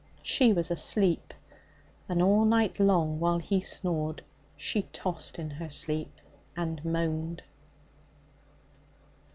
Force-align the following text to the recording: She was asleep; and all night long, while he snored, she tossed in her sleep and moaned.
She 0.23 0.51
was 0.51 0.71
asleep; 0.71 1.31
and 2.09 2.23
all 2.23 2.43
night 2.43 2.79
long, 2.79 3.19
while 3.19 3.37
he 3.37 3.61
snored, 3.61 4.23
she 4.57 4.81
tossed 4.91 5.37
in 5.37 5.51
her 5.51 5.69
sleep 5.69 6.19
and 6.57 6.83
moaned. 6.83 7.43